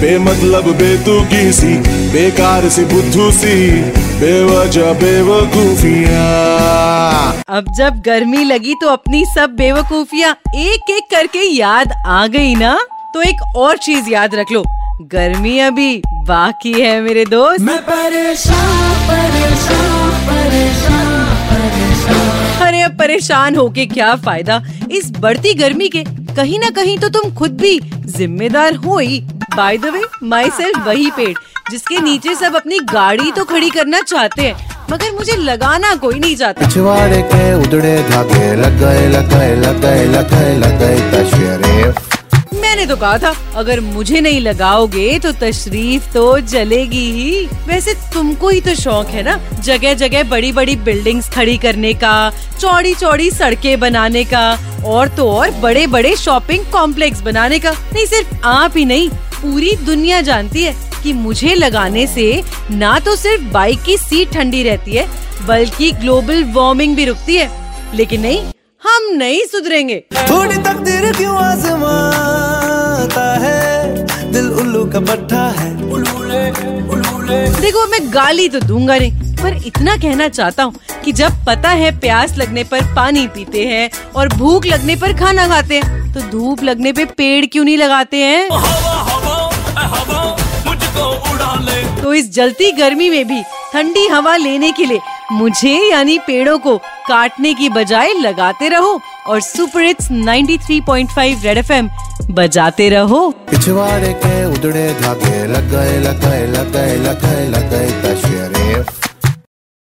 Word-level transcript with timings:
बेमतलब 0.00 0.68
बेतुकी 0.76 1.52
सी 1.52 1.74
बेकार 2.12 2.68
सी 2.68 2.84
बुद्धू 2.84 3.30
सी 3.32 3.56
बेवजह 4.20 4.92
बेवकूफिया। 5.00 6.24
अब 7.48 7.72
जब 7.76 8.00
गर्मी 8.06 8.44
लगी 8.44 8.74
तो 8.74 8.88
अपनी 8.88 9.24
सब 9.26 9.54
बेवकूफिया 9.56 10.30
एक 10.56 10.90
एक 10.90 11.10
करके 11.10 11.42
याद 11.48 11.92
आ 11.92 12.26
गई 12.26 12.54
ना? 12.54 12.78
तो 13.14 13.22
एक 13.22 13.42
और 13.56 13.76
चीज़ 13.78 14.08
याद 14.10 14.34
रख 14.34 14.52
लो। 14.52 14.62
गर्मी 15.12 15.58
अभी 15.58 15.96
बाकी 16.28 16.72
है 16.72 17.00
मेरे 17.00 17.24
दोस्त। 17.24 17.60
मैं 17.60 17.78
परेशान 17.82 18.92
परेशान 19.08 20.10
परेशान 20.28 21.24
परेशान। 21.50 22.66
अरे 22.66 22.80
अब 22.82 22.96
परेशान 22.98 23.56
होके 23.56 23.86
क्या 23.86 24.14
फ़ायदा? 24.16 24.62
इस 24.92 25.10
बढ़ती 25.18 25.54
गर्मी 25.54 25.88
के 25.88 26.04
कहीं 26.36 26.58
ना 26.58 26.70
कहीं 26.70 26.98
तो 26.98 27.08
तुम 27.10 27.30
खुद 27.34 27.56
भी 27.60 27.78
जिम्मेदार 28.08 28.74
हो 28.76 28.98
ही। 28.98 29.22
By 29.56 29.78
the 29.78 29.94
way 29.94 30.02
my 30.24 30.50
self 30.56 30.86
वही 30.86 31.10
पेड़ 31.10 31.34
जिसके 31.70 32.00
नीचे 32.00 32.34
सब 32.34 32.56
अपनी 32.56 32.78
गाड़ी 32.92 33.30
तो 33.32 33.44
खड़ी 33.44 33.70
करना 33.70 34.00
चाहते 34.02 34.42
हैं 34.42 34.68
मगर 34.90 35.12
मुझे 35.14 35.36
लगाना 35.38 35.94
कोई 35.94 36.18
नहीं 36.18 36.36
चाहता। 36.36 36.66
पिछवाड़े 36.66 37.22
के 37.32 37.52
उधड़े 37.56 37.96
धागे 38.10 38.54
लग 38.56 38.78
गए 38.78 39.08
लग 39.08 39.28
गए 39.30 39.54
लग 39.56 39.80
गए 39.80 40.04
लग 40.06 40.30
गए 40.30 40.56
लग 40.58 40.78
गए 40.78 40.96
तशरीफ़ 41.12 42.08
मैंने 42.54 42.86
तो 42.86 42.96
कहा 42.96 43.18
था 43.18 43.34
अगर 43.56 43.80
मुझे 43.80 44.20
नहीं 44.20 44.40
लगाओगे 44.40 45.18
तो 45.18 45.32
तशरीफ़ 45.32 46.12
तो 46.12 46.24
जलेगी 46.40 47.04
ही। 47.12 47.46
वैसे 47.66 47.94
तुमको 48.14 48.48
ही 48.48 48.60
तो 48.60 48.74
शौक 48.74 49.06
है 49.08 49.22
ना 49.22 49.38
जगह 49.60 49.94
जगह 49.94 50.22
बड़ी 50.30 50.52
बड़ी 50.52 50.76
बिल्डिंग्स 50.88 51.28
खड़ी 51.34 51.56
करने 51.58 51.92
का 51.94 52.14
चौड़ी 52.60 52.94
चौड़ी 52.94 53.30
सड़कें 53.30 53.78
बनाने 53.80 54.24
का 54.24 54.44
और 54.86 55.08
तो 55.16 55.30
और 55.30 55.50
बड़े 55.62 55.86
बड़े 55.86 56.14
शॉपिंग 56.16 56.64
कॉम्प्लेक्स 56.72 57.20
बनाने 57.22 57.58
का। 57.58 57.70
नहीं 57.70 58.06
सिर्फ़ 58.06 58.46
आप 58.46 58.76
ही 58.76 58.84
नहीं 58.84 59.10
पूरी 59.42 59.74
दुनिया 59.86 60.20
जानती 60.20 60.62
है 60.62 60.74
कि 61.02 61.12
मुझे 61.12 61.54
लगाने 61.54 62.06
से 62.06 62.42
ना 62.70 62.98
तो 62.98 63.16
सिर्फ़ 63.16 63.44
बाइक 63.52 63.82
की 63.82 63.96
सीट 63.96 64.32
ठंडी 64.32 64.62
रहती 64.62 64.92
है 64.92 65.06
बल्कि 65.46 65.90
ग्लोबल 65.92 66.44
वार्मिंग 66.52 66.96
भी 66.96 67.04
रुकती 67.04 67.36
है। 67.36 67.48
लेकिन 67.96 68.20
नहीं 68.20 68.40
हम 68.82 69.08
नहीं 69.12 69.44
सुधरेंगे। 69.46 70.02
थोड़ी 70.30 70.56
तकदीर 70.56 71.12
क्यों 71.12 71.36
आजमाता 71.36 73.24
है? 73.40 74.32
दिल 74.32 74.50
उल्लू 74.50 74.84
का 74.84 75.00
पट्टा 75.00 75.48
है। 75.58 75.72
उलूले 75.92 76.48
उलूले 76.92 77.38
देखो 77.60 77.86
मैं 77.86 78.00
गाली 78.14 78.48
तो 78.48 78.60
दूँगा 78.60 78.96
नहीं 78.96 79.36
पर 79.36 79.56
इतना 79.66 79.96
कहना 79.96 80.28
चाहता 80.28 80.62
हूँ 80.62 80.74
कि 81.04 81.12
जब 81.12 81.44
पता 81.46 81.68
है 81.82 81.98
प्यास 82.00 82.36
लगने 82.38 82.64
पर 82.64 82.94
पानी 82.96 83.26
पीते 83.26 83.64
हैं 83.66 83.90
और 84.16 84.28
भूख 84.28 84.66
लगने 84.66 84.96
पर 84.96 85.18
खाना 85.18 85.46
खाते 85.48 85.74
हैं 85.74 86.12
तो 86.14 86.20
धूप 86.30 86.62
लगने 86.64 86.92
पे 86.92 87.04
पेड़ 87.04 87.46
क्यों 87.46 87.64
नहीं 87.64 87.76
लगाते 87.78 88.16
हैं? 88.16 88.48
इस 92.20 92.32
जलती 92.34 92.70
गर्मी 92.72 93.10
में 93.10 93.28
भी 93.28 93.42
ठंडी 93.72 94.06
हवा 94.06 94.36
लेने 94.36 94.72
के 94.72 94.86
लिए 94.86 95.00
मुझे 95.32 95.74
यानी 95.90 96.18
पेड़ों 96.18 96.58
को 96.58 96.76
काटने 97.08 97.54
की 97.54 97.68
बजाय 97.68 98.12
लगाते 98.12 98.68
रहो 98.68 99.00
और 99.26 99.40
सुपर 99.40 99.82
हिट्स 99.82 100.08
93.5 100.12 101.44
रेड 101.44 101.58
एफएम 101.58 101.90
बजाते 102.30 102.88
रहो। 102.88 103.28
पिछवाड़े 103.50 104.12
के 104.24 104.44
उधड़े 104.46 104.86
धागे 105.00 105.46
लगाए 105.46 105.98
लगाए 105.98 106.46
लगाए 106.46 106.96
लगाए 106.96 107.46
लग 107.48 107.70